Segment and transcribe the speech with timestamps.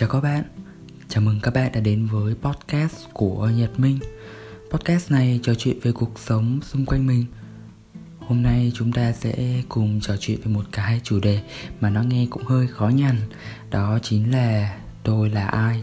[0.00, 0.42] Chào các bạn,
[1.08, 3.98] chào mừng các bạn đã đến với podcast của Nhật Minh.
[4.70, 7.24] Podcast này trò chuyện về cuộc sống xung quanh mình.
[8.18, 11.40] Hôm nay chúng ta sẽ cùng trò chuyện về một cái chủ đề
[11.80, 13.16] mà nó nghe cũng hơi khó nhằn
[13.70, 15.82] Đó chính là tôi là ai.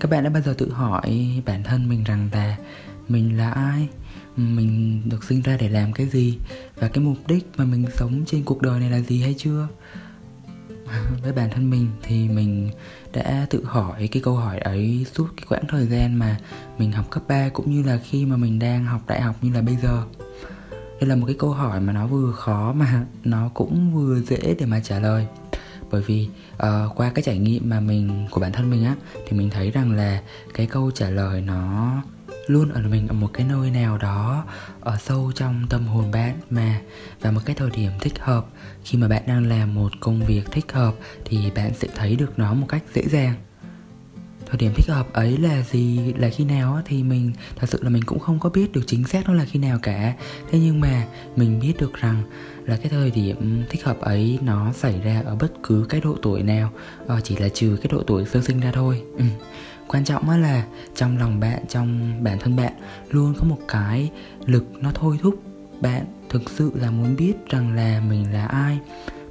[0.00, 2.56] Các bạn đã bao giờ tự hỏi bản thân mình rằng là
[3.08, 3.88] mình là ai?
[4.36, 6.38] Mình được sinh ra để làm cái gì?
[6.74, 9.68] Và cái mục đích mà mình sống trên cuộc đời này là gì hay chưa?
[11.22, 12.70] với bản thân mình thì mình
[13.12, 16.38] đã tự hỏi cái câu hỏi ấy suốt cái quãng thời gian mà
[16.78, 19.52] mình học cấp 3 cũng như là khi mà mình đang học đại học như
[19.52, 20.02] là bây giờ.
[21.00, 24.54] Đây là một cái câu hỏi mà nó vừa khó mà nó cũng vừa dễ
[24.58, 25.26] để mà trả lời.
[25.90, 28.94] Bởi vì uh, qua cái trải nghiệm mà mình của bản thân mình á
[29.26, 30.22] thì mình thấy rằng là
[30.54, 31.92] cái câu trả lời nó
[32.46, 34.44] luôn ở mình ở một cái nơi nào đó,
[34.80, 36.80] ở sâu trong tâm hồn bạn mà.
[37.20, 38.46] Và một cái thời điểm thích hợp,
[38.84, 42.38] khi mà bạn đang làm một công việc thích hợp, thì bạn sẽ thấy được
[42.38, 43.34] nó một cách dễ dàng
[44.46, 47.90] thời điểm thích hợp ấy là gì là khi nào thì mình thật sự là
[47.90, 50.14] mình cũng không có biết được chính xác nó là khi nào cả.
[50.50, 52.22] Thế nhưng mà mình biết được rằng
[52.64, 56.16] là cái thời điểm thích hợp ấy nó xảy ra ở bất cứ cái độ
[56.22, 56.70] tuổi nào
[57.06, 59.02] ờ, chỉ là trừ cái độ tuổi sơ sinh ra thôi.
[59.18, 59.24] Ừ.
[59.88, 62.72] Quan trọng là trong lòng bạn trong bản thân bạn
[63.10, 64.10] luôn có một cái
[64.46, 65.42] lực nó thôi thúc
[65.80, 68.78] bạn thực sự là muốn biết rằng là mình là ai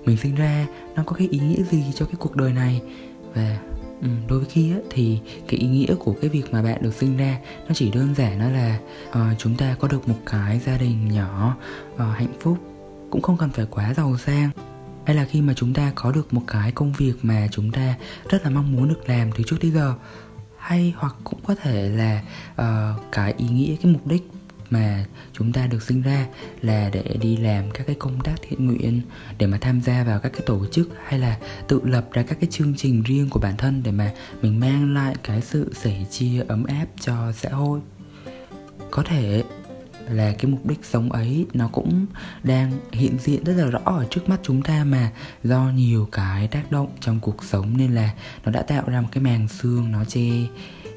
[0.05, 2.81] mình sinh ra nó có cái ý nghĩa gì cho cái cuộc đời này.
[3.33, 3.57] Và
[4.01, 7.17] ừ, đôi khi á, thì cái ý nghĩa của cái việc mà bạn được sinh
[7.17, 8.79] ra nó chỉ đơn giản nó là
[9.09, 11.57] uh, chúng ta có được một cái gia đình nhỏ
[11.93, 12.57] uh, hạnh phúc
[13.09, 14.49] cũng không cần phải quá giàu sang.
[15.05, 17.95] Hay là khi mà chúng ta có được một cái công việc mà chúng ta
[18.29, 19.93] rất là mong muốn được làm từ trước tới giờ
[20.57, 24.29] hay hoặc cũng có thể là uh, cái ý nghĩa cái mục đích
[24.69, 26.27] mà chúng ta được sinh ra
[26.61, 29.01] là để đi làm các cái công tác thiện nguyện,
[29.37, 32.37] để mà tham gia vào các cái tổ chức hay là tự lập ra các
[32.41, 36.05] cái chương trình riêng của bản thân để mà mình mang lại cái sự sẻ
[36.11, 37.79] chia ấm áp cho xã hội.
[38.91, 39.43] Có thể
[40.09, 42.05] là cái mục đích sống ấy nó cũng
[42.43, 45.11] đang hiện diện rất là rõ ở trước mắt chúng ta mà
[45.43, 48.09] do nhiều cái tác động trong cuộc sống nên là
[48.45, 50.29] nó đã tạo ra một cái màng xương nó che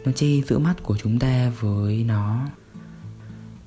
[0.04, 2.46] nó che giữa mắt của chúng ta với nó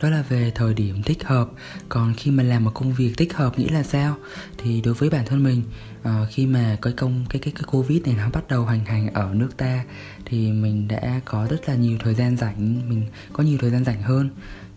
[0.01, 1.49] đó là về thời điểm thích hợp.
[1.89, 4.15] Còn khi mà làm một công việc thích hợp nghĩa là sao?
[4.57, 5.63] Thì đối với bản thân mình
[6.01, 9.13] uh, khi mà cái công cái cái cái covid này nó bắt đầu hành hành
[9.13, 9.83] ở nước ta
[10.25, 13.83] thì mình đã có rất là nhiều thời gian rảnh mình có nhiều thời gian
[13.83, 14.29] rảnh hơn.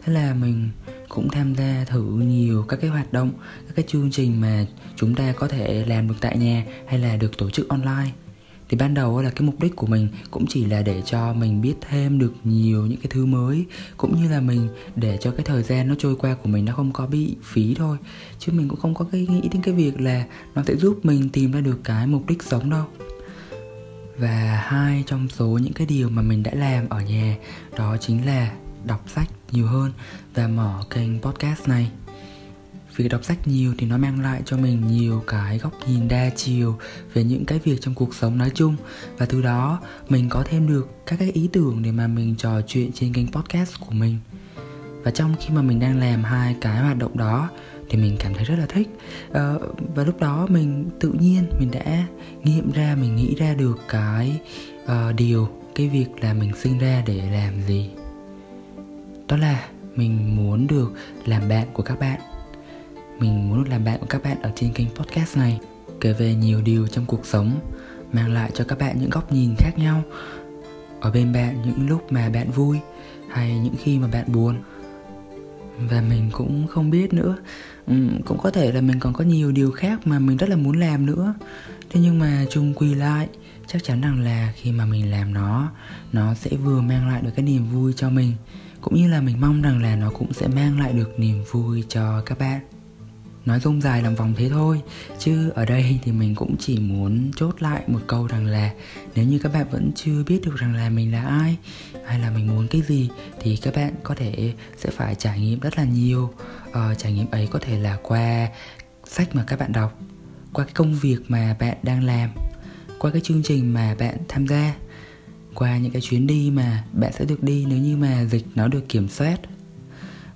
[0.04, 0.70] Thế là mình
[1.08, 3.32] cũng tham gia thử nhiều các cái hoạt động
[3.66, 7.16] các cái chương trình mà chúng ta có thể làm được tại nhà hay là
[7.16, 8.10] được tổ chức online
[8.68, 11.60] thì ban đầu là cái mục đích của mình cũng chỉ là để cho mình
[11.60, 13.64] biết thêm được nhiều những cái thứ mới,
[13.96, 16.72] cũng như là mình để cho cái thời gian nó trôi qua của mình nó
[16.72, 17.96] không có bị phí thôi.
[18.38, 20.24] Chứ mình cũng không có cái nghĩ đến cái việc là
[20.54, 22.84] nó sẽ giúp mình tìm ra được cái mục đích sống đâu.
[24.18, 27.36] Và hai trong số những cái điều mà mình đã làm ở nhà,
[27.78, 28.52] đó chính là
[28.84, 29.92] đọc sách nhiều hơn
[30.34, 31.90] và mở kênh podcast này
[32.96, 36.30] việc đọc sách nhiều thì nó mang lại cho mình nhiều cái góc nhìn đa
[36.36, 36.78] chiều
[37.14, 38.76] về những cái việc trong cuộc sống nói chung.
[39.18, 42.60] Và từ đó mình có thêm được các cái ý tưởng để mà mình trò
[42.66, 44.18] chuyện trên kênh podcast của mình.
[45.02, 47.50] Và trong khi mà mình đang làm hai cái hoạt động đó
[47.88, 48.88] thì mình cảm thấy rất là thích.
[49.32, 49.54] À,
[49.94, 52.06] và lúc đó mình tự nhiên mình đã
[52.42, 54.40] nghiệm ra mình nghĩ ra được cái
[54.84, 57.90] uh, điều cái việc là mình sinh ra để làm gì.
[59.28, 60.92] Đó là mình muốn được
[61.26, 62.20] làm bạn của các bạn
[63.18, 65.60] mình muốn được làm bạn của các bạn ở trên kênh podcast này
[66.00, 67.60] kể về nhiều điều trong cuộc sống
[68.12, 70.02] mang lại cho các bạn những góc nhìn khác nhau.
[71.00, 72.78] Ở bên bạn những lúc mà bạn vui
[73.30, 74.56] hay những khi mà bạn buồn.
[75.78, 77.36] Và mình cũng không biết nữa.
[77.86, 80.56] Ừ, cũng có thể là mình còn có nhiều điều khác mà mình rất là
[80.56, 81.34] muốn làm nữa.
[81.90, 83.28] Thế nhưng mà chung quy lại
[83.66, 85.72] chắc chắn rằng là khi mà mình làm nó
[86.12, 88.32] nó sẽ vừa mang lại được cái niềm vui cho mình
[88.80, 91.84] cũng như là mình mong rằng là nó cũng sẽ mang lại được niềm vui
[91.88, 92.60] cho các bạn
[93.46, 94.80] nói rông dài làm vòng thế thôi
[95.18, 98.70] chứ ở đây thì mình cũng chỉ muốn chốt lại một câu rằng là
[99.14, 101.56] nếu như các bạn vẫn chưa biết được rằng là mình là ai
[102.06, 103.08] hay là mình muốn cái gì
[103.40, 106.34] thì các bạn có thể sẽ phải trải nghiệm rất là nhiều.
[106.72, 108.48] Ờ, trải nghiệm ấy có thể là qua
[109.04, 109.98] sách mà các bạn đọc
[110.52, 112.30] qua cái công việc mà bạn đang làm
[112.98, 114.74] qua cái chương trình mà bạn tham gia
[115.54, 118.68] qua những cái chuyến đi mà bạn sẽ được đi nếu như mà dịch nó
[118.68, 119.40] được kiểm soát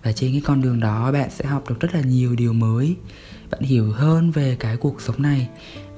[0.08, 2.96] và trên cái con đường đó, bạn sẽ học được rất là nhiều điều mới.
[3.50, 5.48] Bạn hiểu hơn về cái cuộc sống này.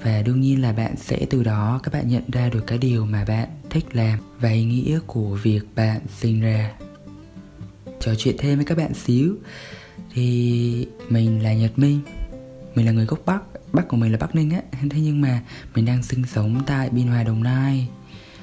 [0.03, 3.07] Và đương nhiên là bạn sẽ từ đó, các bạn nhận ra được cái điều
[3.07, 6.73] mà bạn thích làm và ý nghĩa của việc bạn sinh ra.
[8.01, 9.37] Trò chuyện thêm với các bạn xíu.
[10.15, 12.01] Thì mình là nhật minh.
[12.75, 13.43] Mình là người gốc bắc.
[13.73, 14.63] Bắc của mình là Bắc Ninh á.
[14.91, 15.43] Thế nhưng mà
[15.75, 17.89] mình đang sinh sống tại Biên Hòa, Đồng Nai.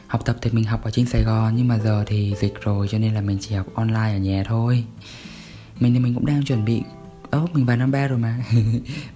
[0.07, 2.87] Học tập thì mình học ở trên Sài Gòn, Nhưng mà giờ thì dịch rồi,
[2.91, 4.83] cho nên là mình chỉ học online ở nhà thôi.
[5.79, 6.81] Mình thì mình cũng đang chuẩn bị
[7.29, 8.44] ớ oh, mình vào năm ba rồi mà.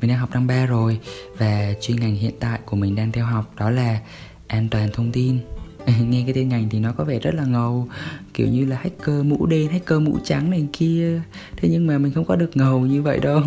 [0.01, 0.99] Mình đang học năm ba rồi
[1.37, 3.99] Và chuyên ngành hiện tại của mình đang theo học Đó là
[4.47, 5.37] an toàn thông tin.
[6.09, 7.87] Nghe cái tên ngành thì nó có vẻ rất là ngầu
[8.33, 11.21] kiểu như là hacker mũ đen hacker mũ trắng này kia.
[11.57, 13.41] Thế nhưng mà mình không có được ngầu như vậy đâu.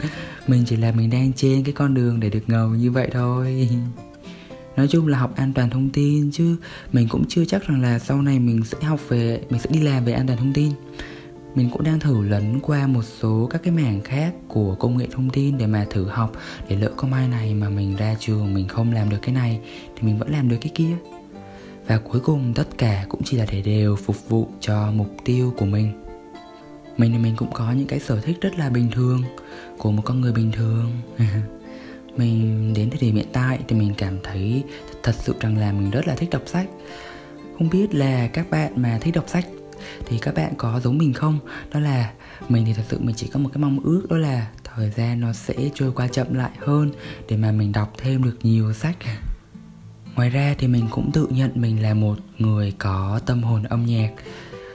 [0.46, 3.68] Mình chỉ là mình đang trên cái con đường để được ngầu như vậy thôi.
[4.76, 6.56] Nói chung là học an toàn thông tin chứ
[6.92, 9.80] mình cũng chưa chắc rằng là sau này mình sẽ học về mình sẽ đi
[9.80, 10.72] làm về an toàn thông tin
[11.54, 15.06] mình cũng đang thử lấn qua một số các cái mảng khác của công nghệ
[15.10, 16.32] thông tin để mà thử học,
[16.68, 19.60] để lỡ có mai này mà mình ra trường mình không làm được cái này,
[19.96, 20.96] thì mình vẫn làm được cái kia.
[21.86, 25.54] Và cuối cùng, tất cả cũng chỉ là để đều phục vụ cho mục tiêu
[25.56, 26.04] của mình.
[26.96, 29.22] Mình thì mình cũng có những cái sở thích rất là bình thường
[29.78, 30.92] của một con người bình thường.
[32.16, 34.64] Mình đến thời điểm hiện tại thì mình cảm thấy
[35.02, 36.66] thật sự rằng là mình rất là thích đọc sách.
[37.58, 39.44] Không biết là các bạn mà thích đọc sách
[40.06, 41.38] thì các bạn có giống mình không?
[41.72, 42.12] Đó là
[42.48, 45.20] mình thì thật sự mình chỉ có một cái mong ước, đó là thời gian
[45.20, 46.90] nó sẽ trôi qua chậm lại hơn
[47.28, 48.96] để mà mình đọc thêm được nhiều sách.
[50.16, 53.86] Ngoài ra thì mình cũng tự nhận mình là một người có tâm hồn âm
[53.86, 54.10] nhạc.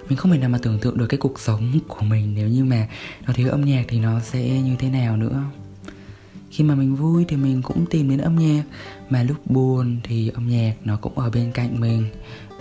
[0.10, 2.66] Mình không thể nào mà tưởng tượng được cái cuộc sống của mình nếu như
[2.66, 2.88] mà
[3.28, 5.44] nó thiếu âm nhạc thì nó sẽ như thế nào nữa.
[6.52, 8.64] Khi mà mình vui thì mình cũng tìm đến âm nhạc,
[9.10, 12.10] mà lúc buồn thì âm nhạc nó cũng ở bên cạnh mình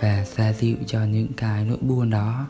[0.01, 2.47] và xoa dịu cho những cái nỗi buồn đó.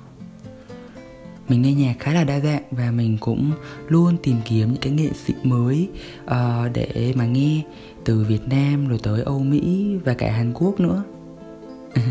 [1.49, 3.52] Mình nghe nhạc khá là đa dạng và mình cũng
[3.88, 5.88] luôn tìm kiếm những cái nghệ sĩ mới
[6.25, 7.62] uh, để mà nghe
[8.05, 11.05] từ Việt Nam rồi tới Âu Mỹ và cả Hàn Quốc nữa.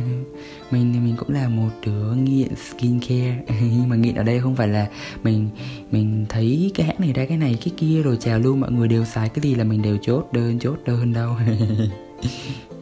[0.72, 3.38] Mình thì mình cũng là một đứa nghiện skincare.
[3.48, 4.88] Nhưng mà nghiện ở đây không phải là
[5.24, 5.50] mình
[5.92, 8.88] mình thấy cái hãng này ra cái này cái kia rồi chào luôn mọi người
[8.88, 11.36] đều xài cái gì là mình đều chốt đơn chốt đơn đâu.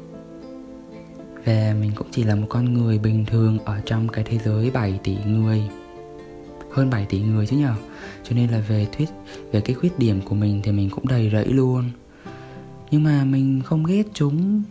[1.45, 4.71] và mình cũng chỉ là một con người bình thường ở trong cái thế giới
[4.71, 5.61] 7 tỷ người.
[6.71, 7.73] Hơn 7 tỷ người chứ nhở
[8.23, 9.09] cho nên là về thuyết
[9.51, 11.91] về cái khuyết điểm của mình thì mình cũng đầy rẫy luôn.
[12.91, 14.63] Nhưng mà mình không ghét chúng.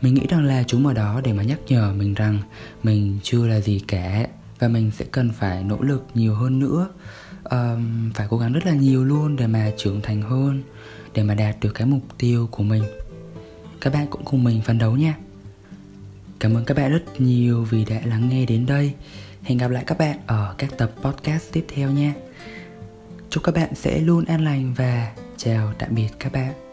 [0.00, 2.38] Mình nghĩ rằng là chúng ở đó để mà nhắc nhở mình rằng
[2.82, 4.26] mình chưa là gì cả
[4.58, 6.88] và mình sẽ cần phải nỗ lực nhiều hơn nữa.
[7.44, 10.62] Um, phải cố gắng rất là nhiều luôn để mà trưởng thành hơn
[11.14, 12.82] để mà đạt được cái mục tiêu của mình.
[13.80, 15.14] Các bạn cũng cùng mình phấn đấu nha
[16.40, 18.92] cảm ơn các bạn rất nhiều vì đã lắng nghe đến đây.
[19.42, 22.14] Hẹn gặp lại các bạn ở các tập podcast tiếp theo nha.
[23.30, 26.67] Chúc các bạn sẽ luôn an lành và chào tạm biệt các bạn.